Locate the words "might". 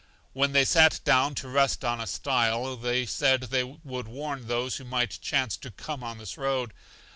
4.83-5.19